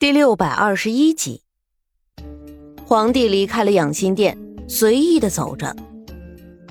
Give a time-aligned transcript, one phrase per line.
[0.00, 1.42] 第六百二十一集，
[2.86, 4.34] 皇帝离开了养心殿，
[4.66, 5.76] 随意的走着。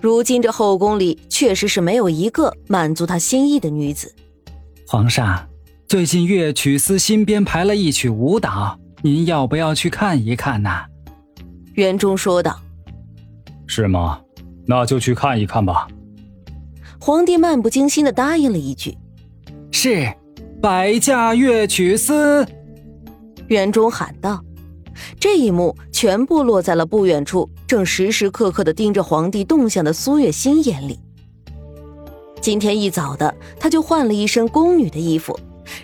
[0.01, 4.11] 如今这后宫里确实是没有一个满足他心意的女子。
[4.87, 5.47] 皇上，
[5.87, 10.71] 最近乐曲司新编排了一曲舞蹈，您要不要去看一看呢？
[11.73, 12.59] 园中说道。
[13.67, 14.19] 是吗？
[14.65, 15.87] 那就去看一看吧。
[16.99, 18.97] 皇帝漫不经心的答应了一句
[19.71, 20.11] ：“是，
[20.59, 22.43] 百驾乐曲司。”
[23.49, 24.43] 园中喊道
[25.19, 30.99] ：“这一幕全部落在了不远处，正时时刻刻的盯着皇帝动向的苏月心眼里。
[32.39, 35.37] 今天一早的，他就换了一身宫女的衣服，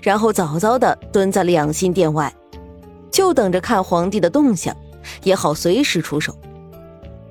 [0.04, 2.32] 然后早早的蹲在了养心殿外，
[3.12, 4.76] 就等着看皇帝的动向，
[5.24, 6.38] 也好随时出手。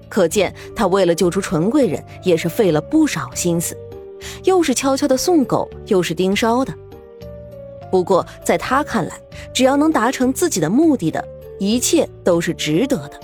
[0.09, 3.77] 可见他为了救出纯贵人，也是费了不少心思，
[4.43, 6.75] 又是悄悄的送狗，又是盯梢的。”
[7.95, 9.15] 不过，在他看来，
[9.53, 11.25] 只要能达成自己的目的的
[11.61, 13.21] 一切都是值得的。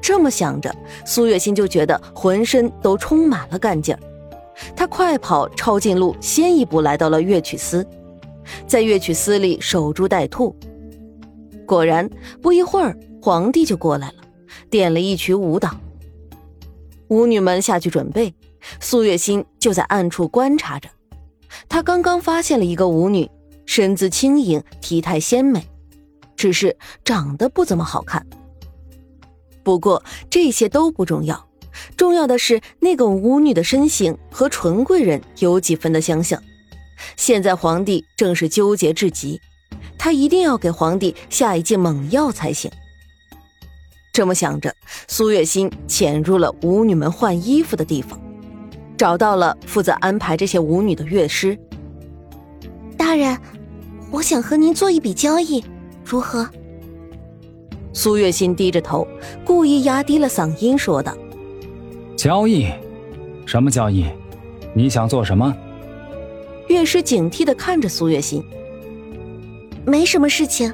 [0.00, 0.72] 这么想着，
[1.04, 3.98] 苏月心就觉得浑身都充满了干劲儿。
[4.76, 7.84] 他快跑，抄近路，先一步来到了乐曲司，
[8.68, 10.54] 在乐曲司里守株待兔。
[11.66, 12.08] 果然，
[12.40, 14.14] 不一会儿，皇帝就过来了，
[14.70, 15.72] 点了一曲舞蹈。
[17.08, 18.32] 舞女们下去准备，
[18.78, 20.88] 苏月心就在暗处观察着。
[21.68, 23.30] 他刚刚发现了一个舞女，
[23.66, 25.66] 身姿轻盈，体态鲜美，
[26.36, 28.26] 只是长得不怎么好看。
[29.62, 31.48] 不过这些都不重要，
[31.96, 36.42] 重要的是那个舞女的身形和纯贵人有几分的相像。
[37.16, 39.40] 现在皇帝正是纠结至极，
[39.98, 42.70] 他一定要给皇帝下一剂猛药才行。
[44.12, 44.72] 这么想着，
[45.08, 48.20] 苏月心潜入了舞女们换衣服的地方。
[48.96, 51.58] 找到了负责安排这些舞女的乐师。
[52.96, 53.36] 大人，
[54.10, 55.64] 我想和您做一笔交易，
[56.04, 56.48] 如何？
[57.92, 59.06] 苏月心低着头，
[59.44, 61.16] 故意压低了嗓音说道
[62.16, 62.68] ：“交易？
[63.46, 64.06] 什么交易？
[64.74, 65.54] 你想做什么？”
[66.68, 68.42] 乐师警惕的看着苏月心
[69.86, 70.72] ：“没什么事情，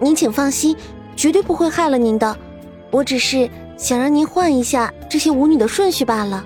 [0.00, 0.76] 您请放心，
[1.16, 2.36] 绝对不会害了您的。
[2.90, 6.44] 我只是想让您换一下这些舞女的顺序罢了。”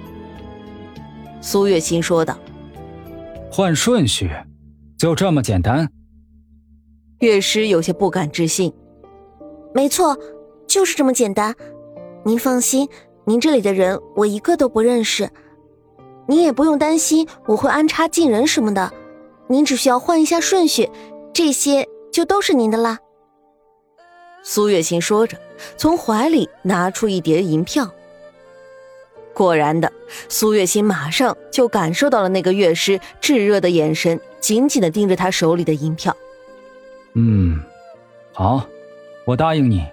[1.40, 2.38] 苏月心说道
[3.50, 4.30] ：“换顺序，
[4.98, 5.88] 就这么简单？”
[7.20, 8.72] 乐师有些不敢置信。
[9.72, 10.16] “没错，
[10.66, 11.54] 就是这么简单。
[12.24, 12.88] 您放心，
[13.24, 15.30] 您这里的人我一个都不认识，
[16.26, 18.92] 您也不用担心我会安插进人什么的。
[19.48, 20.90] 您只需要换一下顺序，
[21.32, 22.98] 这些就都是您的啦。”
[24.42, 25.38] 苏月心说着，
[25.76, 27.88] 从怀里拿出一叠银票。
[29.38, 29.92] 果然的，
[30.28, 36.16] 苏月心马上就感受到了那个乐师炙热的眼神，紧紧的盯着他手里的银票。
[37.14, 37.60] 嗯，
[38.32, 38.66] 好，
[39.24, 39.86] 我答应你。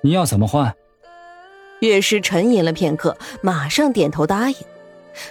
[0.00, 0.74] 你要怎么换？
[1.80, 4.56] 乐师沉吟了片刻，马上点头答应。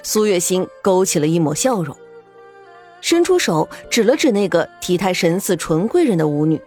[0.04, 1.98] 苏月心勾起了一抹笑容，
[3.02, 6.62] 伸出手指了指那个体态神似纯贵人的舞女，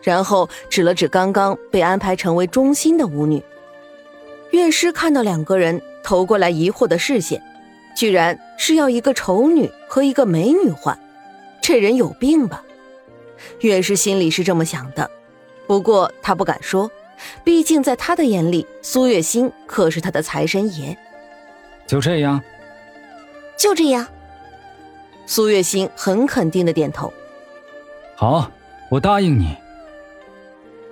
[0.00, 3.42] 然后指了指刚刚被安排成为中心的舞女。
[4.52, 5.82] 乐师看到两个人。
[6.08, 7.42] 投过来疑惑的视线，
[7.94, 10.98] 居然是要一个丑女和一个美女换，
[11.60, 12.64] 这人有病吧？
[13.60, 15.10] 乐师心里是这么想的，
[15.66, 16.90] 不过他不敢说，
[17.44, 20.96] 毕竟在他的眼里，苏月心可是他的财神爷。
[21.86, 22.42] 就这样，
[23.58, 24.06] 就这样。
[25.26, 27.12] 苏月心很肯定的点头。
[28.16, 28.50] 好，
[28.88, 29.54] 我答应你。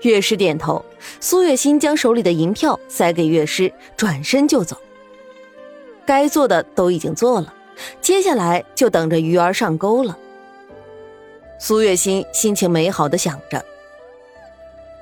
[0.03, 0.85] 乐师点头，
[1.21, 4.77] 苏月心将手里的银票塞给乐师，转身就走。
[6.07, 7.53] 该做的都已经做了，
[8.01, 10.17] 接下来就等着鱼儿上钩了。
[11.59, 13.65] 苏月心心情美好的想着。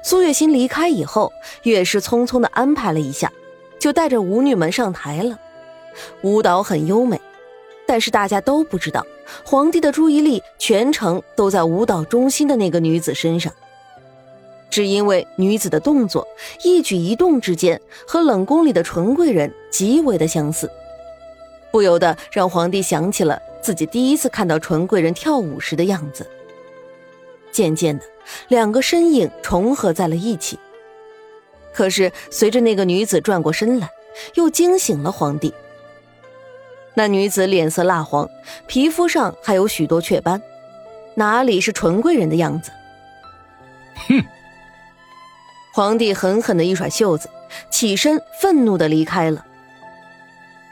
[0.03, 1.33] 苏月心离开以后，
[1.63, 3.31] 乐师匆匆的安排了一下，
[3.79, 5.39] 就带着舞女们上台了。
[6.23, 7.21] 舞蹈很优美，
[7.87, 9.07] 但是大家都不知道，
[9.45, 13.53] 皇帝的注意力全程都在舞蹈中心的那个女子身上，
[14.69, 16.27] 只因为女子的动作
[16.63, 20.71] 一举一动之间和冷宫里的纯贵人极为的相似。
[21.75, 26.25] 不由得让皇帝想起了自己第一次看到纯贵人跳舞时的样子。
[27.51, 28.05] 渐渐的，
[28.47, 30.57] 两个身影重合在了一起。
[31.73, 33.91] 可是随着那个女子转过身来，
[34.35, 35.53] 又惊醒了皇帝。
[36.95, 38.31] 那女子脸色蜡黄，
[38.69, 40.41] 皮肤上还有许多雀斑，
[41.17, 42.71] 哪里是纯贵人的样子？
[44.07, 44.25] 哼！
[45.73, 47.29] 皇帝狠狠的一甩袖子，
[47.69, 49.45] 起身愤怒的离开了。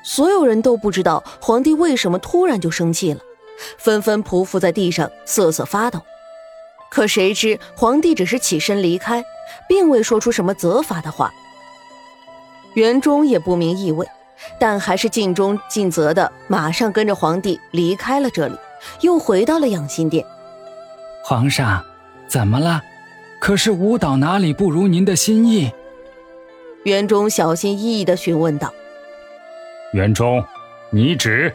[0.02, 3.20] 所有人都不知道皇帝为什么突然就生气了，
[3.78, 6.00] 纷纷匍匐在地上瑟瑟发抖。
[6.90, 9.25] 可谁知皇帝只是起身离开，
[9.69, 11.32] 并未说出什么责罚的话。
[12.75, 14.06] 袁忠也不明意味，
[14.58, 18.56] 但还是尽忠尽责的，马上跟着皇帝离开了这里，
[19.00, 20.25] 又回到了养心殿。
[21.25, 21.82] 皇上，
[22.26, 22.82] 怎么了？
[23.38, 25.70] 可是舞蹈哪里不如您的心意？
[26.84, 28.72] 袁忠小心翼翼的询问道。
[29.92, 30.42] 袁忠，
[30.88, 31.54] 你旨：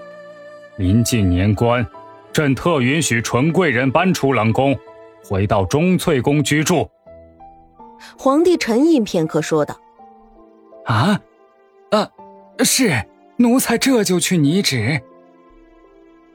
[0.75, 1.85] 临近年关，
[2.31, 4.77] 朕特允许纯贵人搬出冷宫，
[5.25, 6.87] 回到钟粹宫居住。
[8.15, 9.75] 皇帝沉吟片刻，说道
[10.85, 11.19] ：“啊，
[11.89, 12.11] 呃，
[12.63, 13.07] 是
[13.37, 15.01] 奴才这就去拟旨。”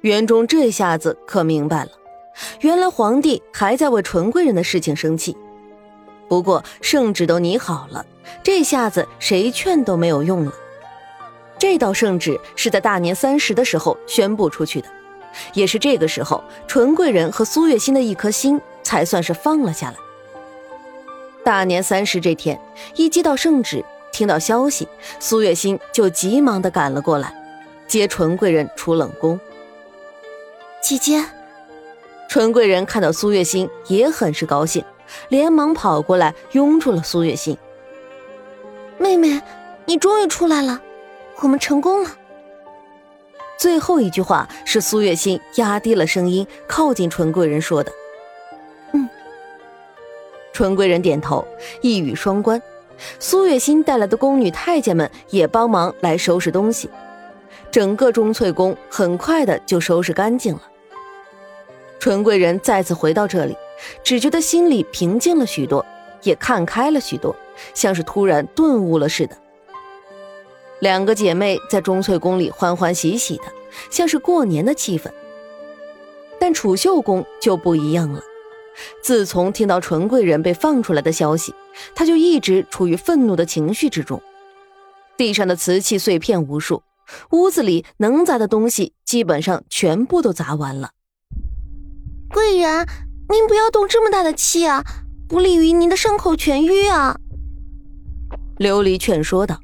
[0.03, 1.91] 园中这下子可明白了，
[2.63, 5.37] 原来皇帝还在为纯贵人的事情生气。
[6.29, 8.05] 不过圣旨都拟好了，
[8.43, 10.53] 这下子谁劝都没有用了。
[11.59, 14.89] 这道圣旨是在大年三十的时候宣布出去的，
[15.55, 19.97] 也是这个时候，纯贵人和苏月心的一颗心才算是放了下来。
[21.45, 22.61] 大年三十这天，
[22.97, 24.89] 一接到圣旨，听到消息，
[25.21, 27.35] 苏月心就急忙的赶了过来，
[27.87, 29.39] 接纯贵人出冷宫。
[30.81, 31.25] 姐姐，
[32.29, 34.85] 纯贵人看到苏月心也很是高兴，
[35.29, 37.57] 连忙跑过来拥住了苏月心。
[38.99, 39.41] 妹妹，
[39.85, 40.81] 你终于出来了。
[41.41, 42.11] 我们成功了。
[43.59, 47.93] 最后一句话是苏月心压低了声音，靠近纯贵人说的
[48.93, 49.09] ：“嗯。”
[50.53, 51.47] 纯贵人点头，
[51.81, 52.61] 一语双关。
[53.19, 56.91] 苏月心带来的宫女太监们也帮忙来收拾东西，
[57.71, 60.63] 整个钟粹宫很快的就收拾干净了。
[61.99, 63.57] 纯贵人再次回到这里，
[64.03, 65.85] 只觉得心里平静了许多，
[66.23, 67.35] 也看开了许多，
[67.75, 69.37] 像是突然顿悟了似的。
[70.83, 73.45] 两个姐妹在钟粹宫里欢欢喜喜的，
[73.89, 75.09] 像是过年的气氛。
[76.41, 78.21] 但储秀宫就不一样了。
[79.01, 81.55] 自从听到纯贵人被放出来的消息，
[81.95, 84.21] 她就一直处于愤怒的情绪之中。
[85.17, 86.83] 地上的瓷器碎片无数，
[87.31, 90.91] 屋子里能砸的东西基本上全部都砸完了。
[92.35, 92.89] 贵人，
[93.29, 94.83] 您不要动这么大的气啊，
[95.29, 97.17] 不利于您的伤口痊愈啊。
[98.59, 99.61] 琉璃劝说道。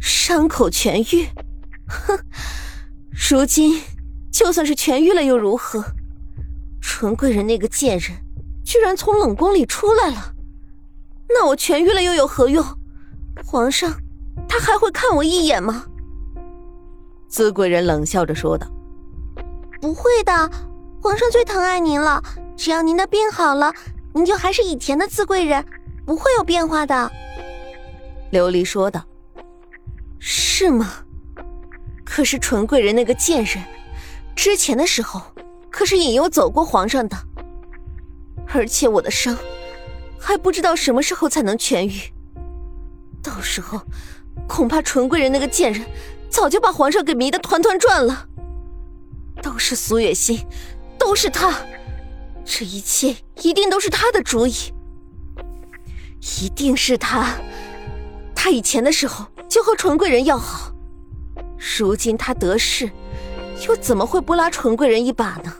[0.00, 1.26] 伤口痊愈，
[1.88, 2.18] 哼！
[3.30, 3.82] 如今
[4.30, 5.84] 就算是痊愈了又如何？
[6.80, 8.16] 纯贵人那个贱人，
[8.64, 10.34] 居然从冷宫里出来了，
[11.28, 12.64] 那我痊愈了又有何用？
[13.44, 13.92] 皇上，
[14.48, 15.84] 他还会看我一眼吗？
[17.28, 18.66] 资贵人冷笑着说道
[19.80, 20.50] ：“不会的，
[21.02, 22.22] 皇上最疼爱您了，
[22.56, 23.72] 只要您的病好了，
[24.14, 25.64] 您就还是以前的资贵人，
[26.06, 27.10] 不会有变化的。”
[28.32, 29.02] 琉璃说道。
[30.58, 31.04] 是吗？
[32.04, 33.62] 可是纯贵人那个贱人，
[34.34, 35.22] 之前的时候
[35.70, 37.16] 可是引诱走过皇上的，
[38.48, 39.38] 而且我的伤
[40.18, 42.12] 还不知道什么时候才能痊愈。
[43.22, 43.80] 到时候
[44.48, 45.86] 恐怕纯贵人那个贱人
[46.28, 48.26] 早就把皇上给迷得团团转了。
[49.40, 50.44] 都是苏月心，
[50.98, 51.54] 都是他，
[52.44, 54.52] 这一切一定都是他的主意，
[56.42, 57.36] 一定是他。
[58.34, 59.24] 他以前的时候。
[59.48, 60.72] 就和纯贵人要好，
[61.78, 62.90] 如今他得势，
[63.66, 65.52] 又怎么会不拉纯贵人一把呢？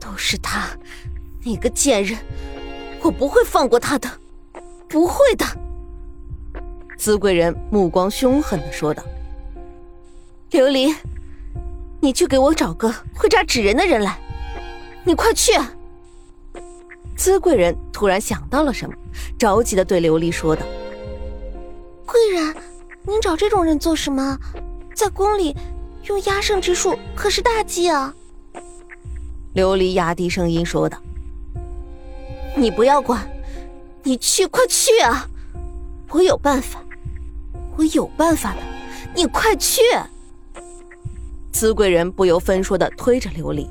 [0.00, 0.66] 都是他，
[1.44, 2.18] 那个贱人，
[3.02, 4.10] 我不会放过他的，
[4.88, 5.46] 不会的。
[6.96, 9.02] 资贵人目光凶狠的说道
[10.50, 10.94] ：“琉璃，
[12.00, 14.18] 你去给我找个会扎纸人的人来，
[15.04, 15.52] 你快去！”
[17.16, 18.94] 资贵人突然想到了什么，
[19.38, 20.66] 着急的对琉璃说道。
[22.26, 22.54] 贵人，
[23.04, 24.36] 您找这种人做什么？
[24.94, 25.54] 在宫里
[26.06, 28.12] 用压胜之术可是大忌啊！
[29.54, 30.98] 琉璃压低声音说道
[32.56, 33.28] ：“你不要管，
[34.02, 35.28] 你去，快去啊！
[36.10, 36.82] 我有办法，
[37.76, 38.60] 我有办法的，
[39.14, 39.82] 你快去！”
[41.52, 43.68] 资贵人不由分说的推着琉璃，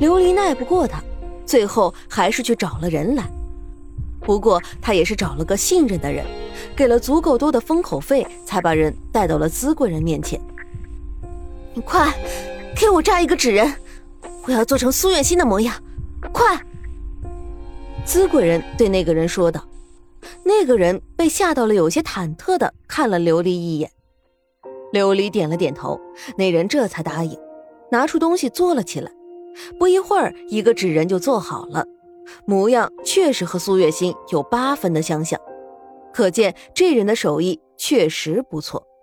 [0.00, 1.00] 琉璃耐不过他，
[1.46, 3.24] 最后还是去找了人来。
[4.24, 6.24] 不过他也是找了个信任的人。
[6.76, 10.40] 给了足够多的封口费，才把人带到了资贵人面前。
[11.72, 12.12] 你快
[12.74, 13.72] 给我扎一个纸人，
[14.46, 15.74] 我要做成苏月心的模样，
[16.32, 16.60] 快！
[18.04, 19.64] 资贵人对那个人说道。
[20.42, 23.90] 那个人被吓到了，有些忐忑的看了琉璃一眼。
[24.92, 26.00] 琉璃点了点头，
[26.36, 27.38] 那人这才答应，
[27.90, 29.12] 拿出东西做了起来。
[29.78, 31.86] 不一会儿，一个纸人就做好了，
[32.46, 35.40] 模样确实和苏月心有八分的相像。
[36.12, 38.93] 可见这人的手艺确实不错。